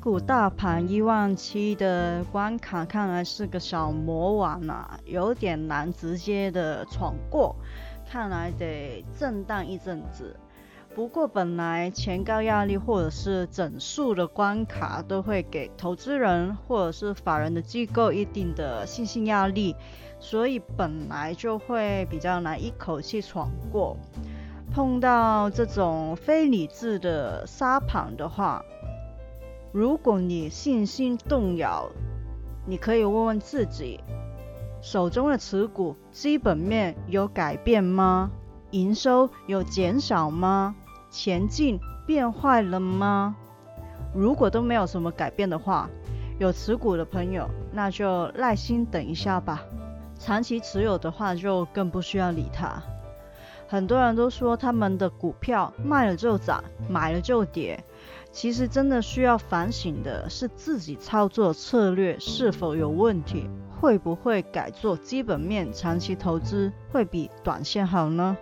[0.00, 7.56] 股大盘一万七的关卡看来是个小魔王啊，有点难直接的闯过，
[8.08, 10.36] 看来得震荡一阵子。
[10.94, 19.74] 不过本来前高压力或者是整数的关卡都会给投资人或者是法人的机构一定的信心压力，
[20.20, 23.96] 所以本来就会比较难一口气闯过。
[24.70, 28.62] 碰到这种非理智的沙盘的话，
[29.72, 31.88] 如果你信心动摇，
[32.66, 34.00] 你可以问问自己，
[34.80, 38.30] 手中的持股基本面有改变吗？
[38.70, 40.74] 营收有减少吗？
[41.10, 43.36] 前进变坏了吗？
[44.14, 45.88] 如果都没有什么改变的话，
[46.38, 49.62] 有持股的朋友那就耐心等一下吧。
[50.18, 52.82] 长期持有的话就更不需要理它。
[53.68, 57.82] 很多人都说他们的股票卖了就涨，买了就跌。
[58.30, 63.48] 其实真的需要反省的是自己操作策略是否有问题，
[63.80, 68.36] 会不会改做基本面长期投资会比短线好呢？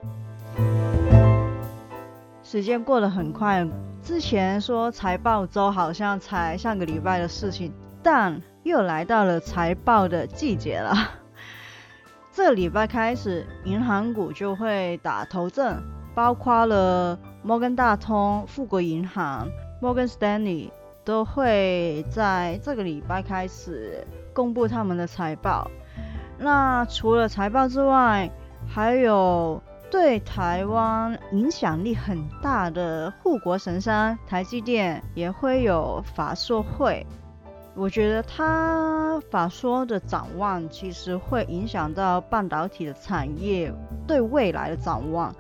[2.43, 3.67] 时间过得很快，
[4.03, 10.95] 之前说财报周好像才上个礼拜的事情，但又来到了财报的季节了。
[12.33, 15.83] 这礼拜开始，银行股就会打头阵，
[16.15, 19.49] 包括了摩根大通、富国银行。
[19.87, 20.73] Morgan Stanley
[21.05, 25.71] 都会在这个礼拜开始公布他们的财报。
[26.37, 28.29] 那除了财报之外，
[28.67, 37.07] 还有对台湾影响力很大的护国神山台积电也会有法说会。
[37.77, 43.73] 我觉得他法说的展望其实会影响到半导体的产业
[44.05, 45.33] 对未来的展望。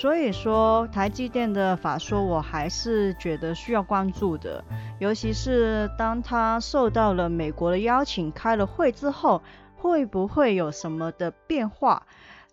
[0.00, 4.64] 所以说，台积电的法说，我还是觉得需要关注的。
[4.98, 9.42] 尤其是当他受到了美国的邀请开了会之后，
[9.76, 12.02] 会不会有什么的变化？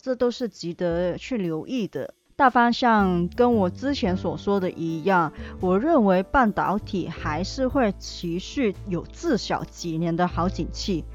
[0.02, 2.14] 这都是值得去留意的。
[2.36, 5.32] 大方向跟我之前所说的一样，
[5.62, 11.06] 我认为半导体还是会持续有至少几年的好景气，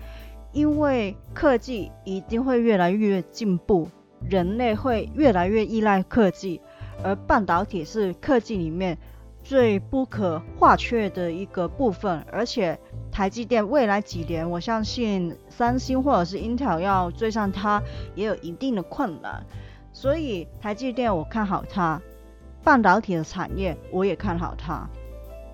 [0.53, 3.91] 因为科技一定会越来越进步。
[4.28, 6.60] 人类会越来越依赖科技，
[7.03, 8.97] 而半导体是科技里面
[9.43, 12.25] 最不可或缺的一个部分。
[12.31, 12.78] 而且
[13.10, 17.83] 台积电未来几年，我相信三星或者是 Intel 要追上它，
[18.15, 19.44] 也有一定的困难。
[19.93, 22.00] 所以台积电我看好它，
[22.65, 24.89] 半导体的产业我也看好它。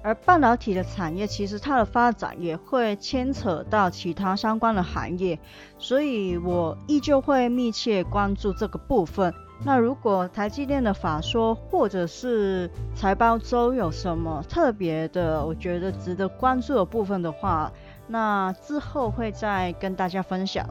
[0.03, 5.39] 而半导体的产业其实它的发展也会牵扯到其他相关的行业，
[5.79, 9.35] 所以我依旧会密切关注这个部分。
[9.65, 17.73] 那如果台积电的法说或者是财报周有什么特别的，我觉得值得关注的部分的话，
[18.07, 20.65] 那之后会再跟大家分享。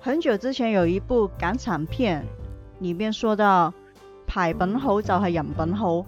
[0.00, 2.26] 很久之前有一部港产片，
[2.80, 3.72] 里面说到。
[4.34, 6.04] 牌本好就系人品好，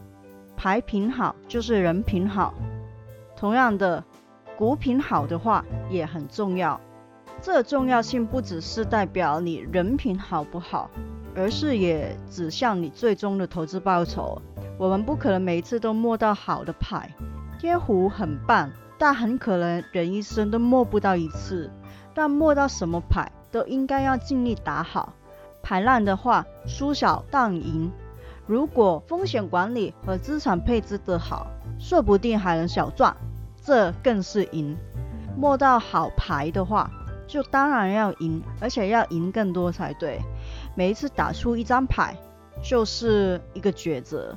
[0.57, 2.53] 牌品好就是人品好。
[3.37, 4.03] 同样的，
[4.57, 6.81] 股品好的话也很重要。
[7.41, 10.91] 这重要性不只是代表你人品好不好，
[11.37, 14.43] 而是也指向你最终的投资报酬。
[14.77, 17.09] 我们不可能每一次都摸到好的牌，
[17.61, 21.71] 天胡很棒，但很可能人一生都摸不到一次。
[22.13, 25.13] 但摸到什么牌都应该要尽力打好，
[25.63, 27.89] 牌烂的话，输小当赢。
[28.47, 31.49] 如果风险管理和资产配置得好，
[31.79, 33.15] 说不定还能小赚，
[33.61, 34.77] 这更是赢。
[35.37, 36.91] 摸到好牌的话，
[37.27, 40.21] 就当然要赢，而且要赢更多才对。
[40.77, 42.17] 每一次打出一张牌，
[42.63, 44.37] 就是一个抉择。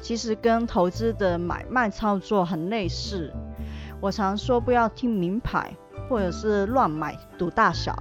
[0.00, 3.32] 其实跟投资的买卖操作很类似。
[4.00, 5.72] 我常说不要听名牌，
[6.10, 7.96] 或者是乱买赌大小。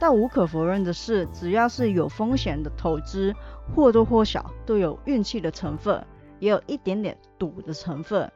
[0.00, 3.34] 但无可否认的是，只要是有风险的投资，
[3.74, 6.04] 或多或少都有运气的成分，
[6.38, 8.30] 也有一点点赌的成分。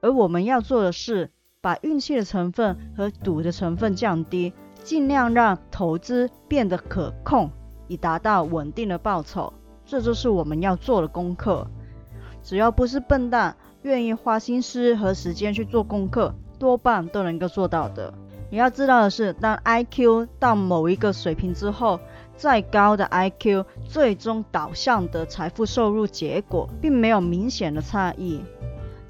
[0.00, 1.30] 而我们要做的是，
[1.60, 4.52] 把运气的成分和赌的成分降低，
[4.84, 7.50] 尽量让投资变得可控，
[7.88, 9.52] 以达到稳定的报酬。
[9.84, 11.66] 这就是我们要做的功课。
[12.42, 18.12] 只要不是笨蛋，愿意花心思和时间去做功课，多半都能够做到的。
[18.50, 21.98] 你要知道的是，当 IQ 到某一个水平之后，
[22.36, 28.40] 再高的 IQ，最终导向的财富收入结果，并没有明显的差异。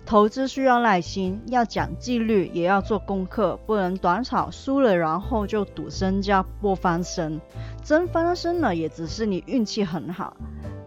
[0.05, 7.41] 投资需要耐心，要讲纪律，也要做功课，不能短炒输了，然后就赌身家不翻身。
[7.83, 10.37] 真翻身了，也只是你运气很好。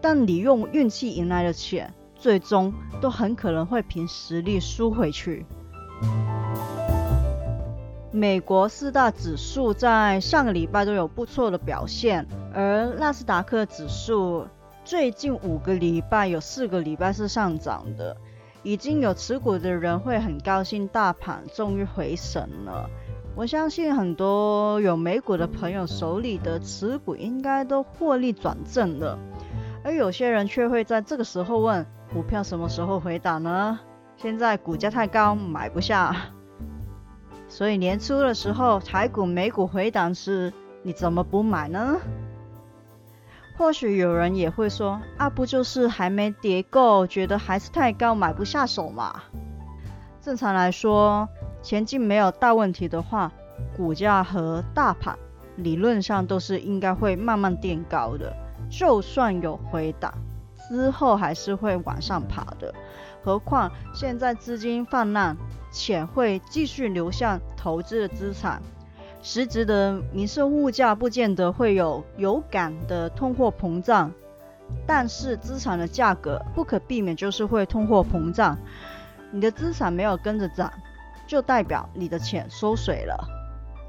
[0.00, 2.72] 但你用运气赢来的钱，最终
[3.02, 5.44] 都很可能会凭实力输回去。
[8.12, 14.44] 美国四大指数在上个礼拜都有不错的表现，而纳斯达克指数
[14.84, 18.16] 最近五个礼拜有四个礼拜是上涨的，
[18.64, 22.90] 已经有持股的人会很高兴，大盘终于回神了。
[23.36, 29.16] 我相信很多有美股的朋友手里的持股应该都获利转正了。
[29.84, 33.78] 而有些人却会在这个时候问：股票什么时候回档呢？
[34.16, 36.16] 现在股价太高，买不下。
[37.50, 40.52] 所以年初的时候，台股、美股回档时，
[40.84, 41.96] 你怎么不买呢？
[43.58, 49.22] 或许有人也会说：啊，不就是还没跌够，觉得还是太高，买不下手嘛？
[50.22, 51.28] 正常来说，
[51.60, 53.32] 前进没有大问题的话，
[53.76, 55.18] 股价和大盘
[55.56, 58.32] 理论上都是应该会慢慢垫高的。
[58.70, 60.14] 就算有回档，
[60.70, 62.72] 之后还是会往上爬的。
[63.22, 65.36] 何况现在资金泛滥，
[65.70, 68.62] 钱会继续流向投资的资产，
[69.20, 74.10] 实质的民生物价不见得会有有感的通货膨胀，
[74.86, 78.56] 但是资产的价格不可避免就是会通货膨胀。
[79.32, 80.72] 你的资产没有跟着涨，
[81.26, 83.28] 就代表你的钱缩水了。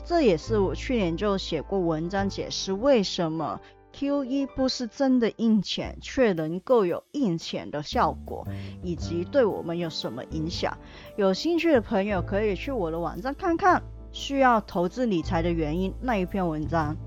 [0.04, 3.62] 这也是我去年就写过文章解释为什么。
[3.94, 8.48] QE 不是真的印钱，却能够有印钱的效果，
[8.82, 10.78] 以及对我们有什么影响？
[11.16, 13.82] 有兴趣的朋友可以去我的网站看看。
[14.14, 16.98] 需要投资理财的原因那一篇文章。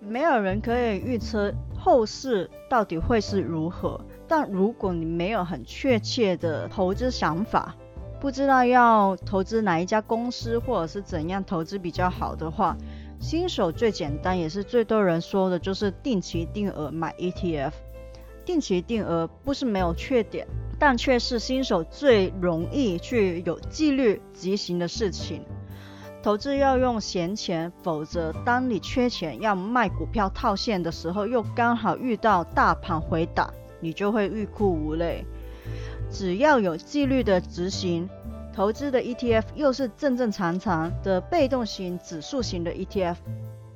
[0.00, 7.76] 没有人可以预测后市到底会是如何，但如果你没有很确切的投资想法，
[8.20, 12.74] 不知道要投资哪一家公司，或者是怎样投资比较好的话，
[13.22, 17.70] 新手最简单也是最多人说的，就是定期定额买 ETF。
[18.44, 20.44] 定期定额不是没有缺点，
[20.76, 25.44] 但却是新手最容易去有纪律执行的事情。
[26.20, 35.24] 投资要用闲钱，否则当你缺钱要卖股票套现的时候，又刚好遇到大盘回档，你就会欲哭无泪。
[36.10, 38.10] 只要有纪律的执行。
[38.54, 43.16] 投资的 ETF 又是正正常常的被动型指数型的 ETF，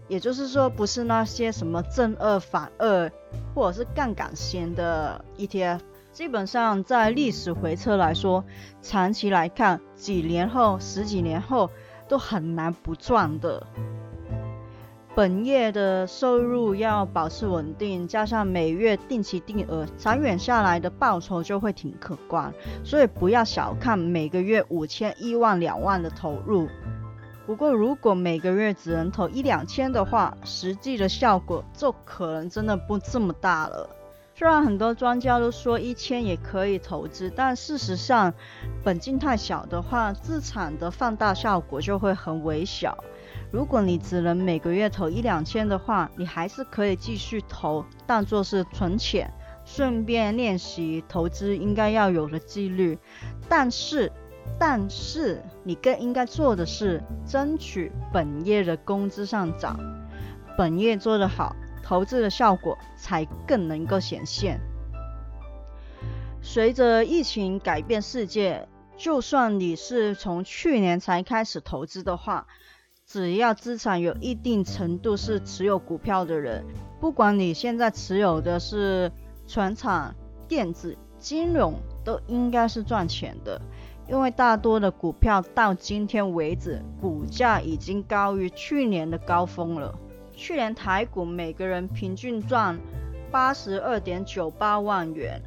[0.07, 3.11] 也就是说不是那些什么正二反二
[3.55, 5.81] 或者是杠杆型的 ETF。
[6.13, 8.45] 基本上在历史回撤来说，
[8.81, 11.71] 长期来看，几年后、十几年后
[12.09, 13.67] 都很难不赚的。
[15.17, 22.53] 本业的收入要保持稳定，加上每月定期定额，长远下来的报酬就会挺可观。
[22.85, 26.69] 所以不要小看每个月五千、一万、两万的投入。
[27.47, 33.89] 不过如果每个月只能投一两千的话，实际的效果就可能真的不这么大了。
[34.35, 38.35] 虽然很多专家都说一千也可以投资，但事实上
[38.85, 43.03] 本金太小的话，资产的放大效果就会很微小。
[43.53, 49.33] 如果你只能每个月投一两千的话，你还是可以继续投，当做是存钱，
[49.65, 52.99] 顺便练习投资应该要有的纪律。
[53.49, 54.11] 但是，
[54.59, 59.79] 但是你更应该做的是争取本业的工资上涨，
[60.59, 64.61] 本业做得好，投资的效果才更能够显现。
[66.43, 72.47] 随着疫情改变世界，就算你是从去年才开始投资的话，
[73.07, 76.65] 只要资产有一定程度是持有股票的人，
[77.01, 79.13] 不管你现在持有的是
[79.47, 80.13] 船厂、
[80.49, 83.61] 电子、金融，都应该是赚钱的。
[84.09, 89.97] 因为大多的股票到今天为止，股价已经高于去年的高峰了。
[90.33, 92.77] 去年台股每个人平均赚
[93.31, 95.41] 八十二点九八万元。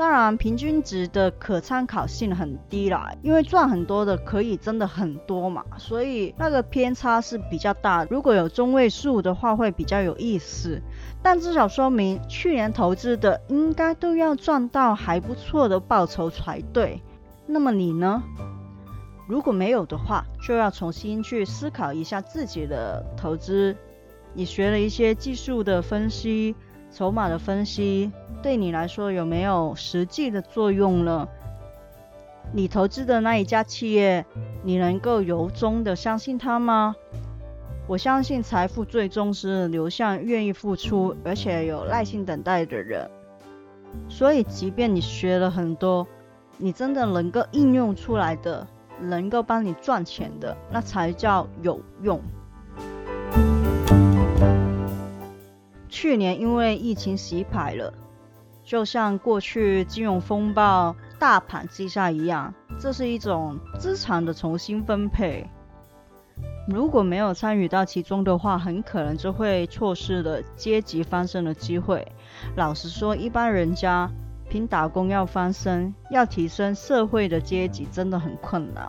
[0.00, 8.02] 当然，平均值的可参考性很低啦，因为赚很多的可以真的很多嘛，所以那个偏差是比较大。
[8.08, 10.80] 如果有中位数的话，会比较有意思。
[11.22, 17.02] 但至少说明去年投资的应该都要赚到还不错的报酬才对。
[17.46, 18.22] 那么你呢？
[19.28, 23.76] 如果没有的话，就要重新去思考一下自己的投资。
[24.32, 26.56] 你学了一些技术的分析、
[26.92, 28.10] 筹码的分析，
[28.42, 31.28] 对你来说有没有实际的作用呢？
[32.52, 34.24] 你投资的那一家企业，
[34.62, 36.96] 你能够由衷的相信它吗？
[37.86, 43.10] 我相信财富最终是流向愿意付出而且有耐心等待的人。
[44.08, 46.06] 所以，即便你学了很多，
[46.58, 48.66] 你真的能够应用出来的。
[49.02, 52.20] 能够帮你赚钱的，那才叫有用。
[55.90, 57.92] 去年因为疫情洗牌了，
[58.64, 65.46] 就像过去金融风暴、大盘击下一样，这是一种资产的重新分配。
[66.68, 72.06] 如果没有参与到其中的话，很可能就会错失了阶级翻身的机会。
[72.56, 74.10] 老实说，一般人家。
[74.48, 78.84] 凭打工要翻身，要提升社会的阶级真的很困难。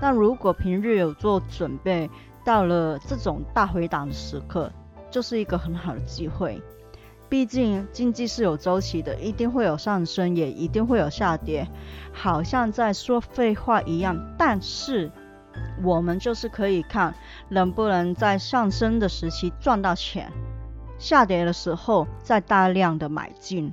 [0.00, 2.08] 但如果平日有做准备，
[2.44, 4.70] 到了这种大回档的时刻，
[5.12, 6.60] 就是一个很好的机会。
[7.28, 11.66] 毕竟经济是有周期的，一定会有上升，也一定会有下跌。
[12.12, 15.10] 好像在说废话一样，但是
[15.82, 17.14] 我们就是可以看
[17.48, 20.30] 能不能在上升的时期赚到钱，
[20.98, 23.72] 下跌的时候再大量的买进。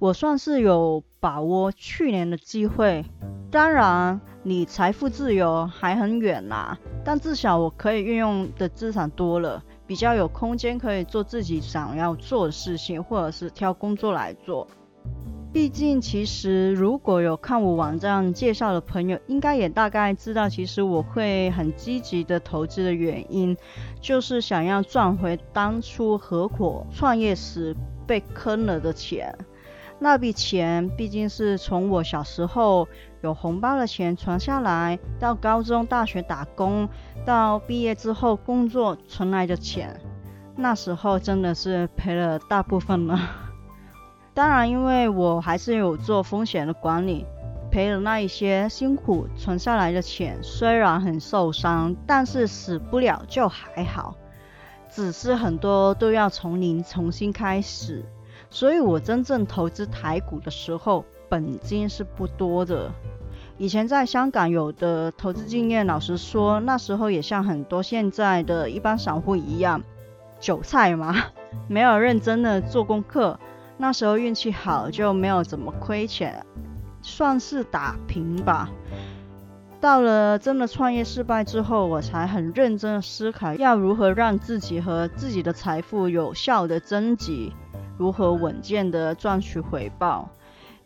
[0.00, 3.04] 我算是有把握去年的机会，
[3.48, 14.66] 当然离财富自由还很远啦，但至少我可以运用的资产多了，比较有空间可以做自己想要做的事情，或者是挑工作来做。
[15.52, 23.56] 毕竟，其实如果有看我网站介绍的朋友，应该也大概知道，其实我会很积极的投资的原因，
[24.00, 29.32] 就是想要赚回当初合伙创业时被坑了的钱。
[30.04, 32.86] 那笔钱毕竟是从我小时候
[33.22, 36.86] 有红包的钱存下来，到高中、大学打工，
[37.24, 39.98] 到毕业之后工作存来的钱，
[40.56, 43.18] 那时候真的是赔了大部分了。
[44.34, 47.24] 当然，因为我还是有做风险的管理，
[47.70, 54.14] 赔了那一些辛苦存下来的钱，虽然很受伤，但是死不了就还好，
[54.90, 58.04] 只是很多都要从零重新开始。
[58.54, 62.88] 所以我真正投资台股的时候，本金是不多的。
[63.58, 69.82] 以前在香港有的投资经验，老实说，那时候也像很多现在的一般散户一样，
[70.38, 71.16] 韭菜嘛，
[71.66, 73.40] 没有认真的做功课。
[73.76, 76.46] 那时候运气好，就没有怎么亏钱，
[77.02, 78.70] 算是打平吧。
[79.80, 87.50] 到了真的创业失败之后，我才很认真思考，要如何让自己和自己的财富有效的增值。
[87.96, 90.28] 如何稳健的赚取回报，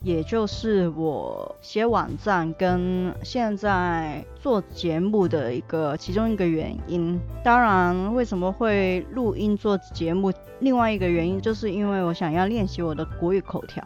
[0.02, 7.18] 也就是我写网站跟现在做节目的一个其中一个原因。
[7.42, 10.32] 当然，为什么会录音做节目？
[10.60, 13.82] 另外一个原因就是因为我想要练习我的国语口条。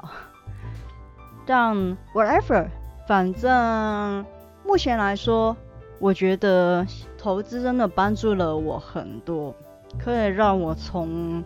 [1.47, 1.76] 但
[2.14, 2.67] whatever，
[3.07, 4.25] 反正
[4.67, 5.57] 目前来说，
[5.99, 6.87] 我觉得
[7.17, 9.55] 投资真的帮助了我很多，
[9.99, 11.43] 可以让我从。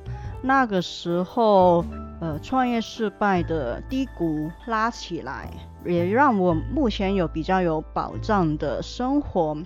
[0.46, 1.84] 那个时候，
[2.20, 5.50] 呃，创业失败的低谷拉起来，
[5.84, 9.56] 也让我目前有比较有保障的生活，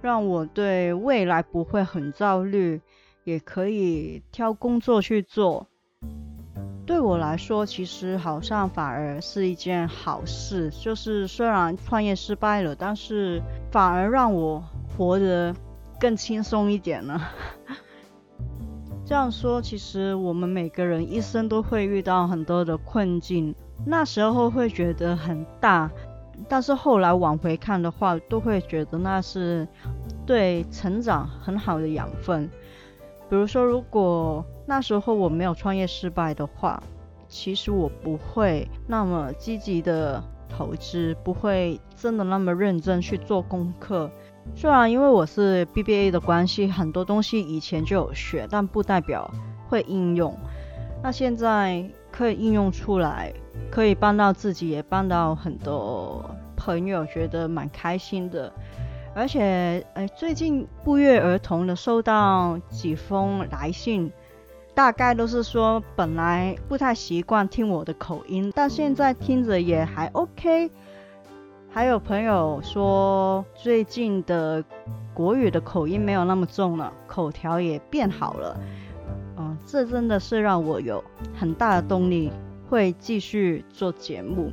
[0.00, 2.80] 让我对未来不会很焦虑，
[3.24, 5.66] 也可以挑工作去做。
[6.86, 14.62] 对我来说，其实好像反而是一件好事，就是虽然创业失败了，但是反而让我
[14.96, 15.52] 活得
[15.98, 17.20] 更轻松一点了。
[19.12, 23.54] 这样说，其实我们每个人一生都会遇到很多的困境，
[23.84, 25.90] 那时候会觉得很大，
[26.48, 29.68] 但是后来往回看的话，都会觉得那是
[30.24, 32.48] 对成长很好的养分。
[33.28, 36.82] 比如说，如果那时候我没有创业失败的话，
[37.28, 44.10] 其实我不会那么积极的投资，不会真的那么认真去做功课。
[44.54, 49.30] 虽然因为我是 BBA 的关系，很多东西以前就有学，但不代表
[49.68, 50.36] 会应用。
[51.02, 53.32] 那现在可以应用出来，
[53.70, 56.24] 可以帮到自己，也帮到很多
[56.56, 58.52] 朋友，觉得蛮开心的。
[59.14, 64.12] 而且，哎，最近不约而同的收到几封来信，
[64.74, 70.70] 大概都是说本来不太习惯听我的口音，但现在听着也还 OK。
[71.74, 74.62] 还有朋友说，最近的
[75.14, 78.60] 国语的口音没有那么重了，口条也变好了。
[79.38, 81.02] 嗯，这真的是让我有
[81.34, 82.30] 很大的动力，
[82.68, 84.52] 会继续做节目。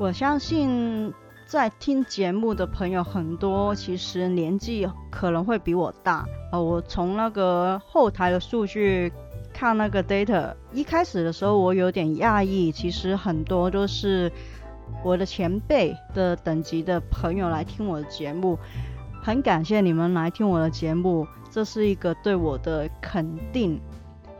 [0.00, 1.14] 我相信
[1.46, 6.26] 在听节目的朋友很多，其实年纪可能会比我大。
[6.50, 9.12] 呃，我从那个后台的数据
[9.60, 14.32] 看那个 data，一开始的时候我有点讶异，其实很多都是
[15.04, 18.58] 我的前辈的等级的朋友来听我的节目。
[19.22, 23.78] 很感谢你们来听我的节目，这是一个对我的肯定。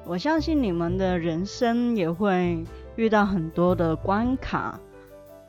[0.06, 2.64] 我相信你们的人生也会
[2.96, 4.80] 遇到很多的关卡，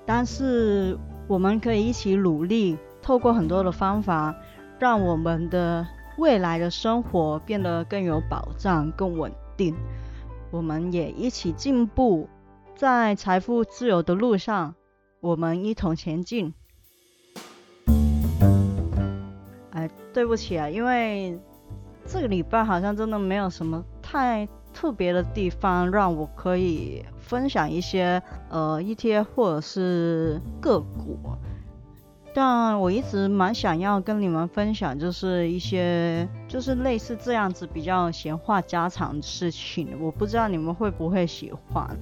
[0.06, 0.98] 但是
[1.30, 4.36] 我们可以一起努力，透过很多的方法，
[4.80, 5.88] 让我们的
[6.18, 9.76] 未来的生活变得更有保障、更稳定。
[10.50, 12.28] 我们也一起进步，
[12.76, 14.74] 在财富自由的路上，
[15.20, 16.54] 我们一同前进。
[19.70, 21.40] 哎，对不起啊，因为
[22.06, 31.20] 这个礼拜好像真的没有什么太特别的地方让我可以分享一些呃 ETF 或者是个股，
[32.34, 41.98] 但我一直蛮想要跟你们分享，就是一些就是类似这样子比较闲话家常的事情，我不知道你们会不会喜欢，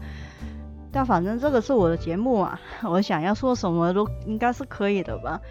[0.91, 5.41] 但反正这个是我的节目啊， 我想要说什么都应该是可以的吧。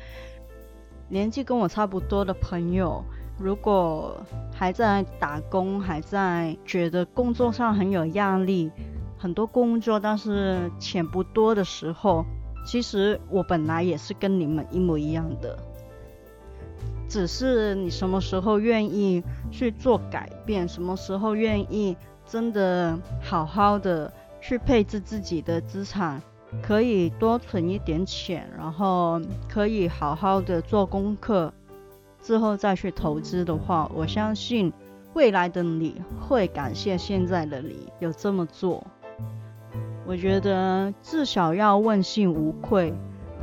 [1.08, 3.02] 年纪跟我差不多的朋友，
[3.38, 4.16] 如果
[4.54, 8.70] 还在打工，还在觉得工作上很有压力，
[9.18, 12.24] 很多工作但是钱不多的时候，
[12.68, 15.58] 其实我本来也是跟你们一模一样的，
[17.08, 21.96] 只是你什么时候愿意去做改变，什么时候愿意
[22.26, 26.20] 真的好好的去配置自己的资产。
[26.62, 31.50] 可以多存一点钱，然后可以好好的做功课，
[32.20, 34.70] 之后再去投资的话，我相信
[35.14, 38.86] 未来的你会感谢现在的你有这么做。
[40.08, 42.94] 我觉得至少要问心无愧，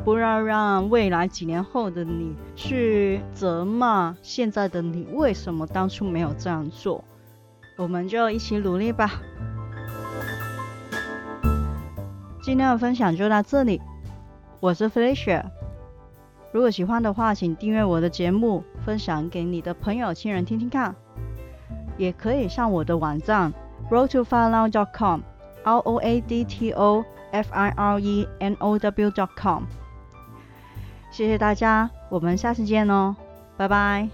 [0.03, 7.03] 不要让未来几年后的你去责骂现在的你为什么当初没有这样做。
[7.77, 9.11] 我们就一起努力吧。
[12.41, 13.79] 今天的分享就到这里，
[14.59, 15.43] 我是 Felicia。
[16.51, 20.95] 如果喜欢的话，请订阅我的节目，分享给你的朋友、亲人听听看。
[21.95, 23.53] 也可以上我的网站
[23.91, 25.34] roadtofirenow.com，r o a
[25.65, 29.63] l o a d t o f i r e n o w dot com，。
[31.11, 33.15] 谢谢大家，我们下次见哦，
[33.57, 34.09] 拜拜。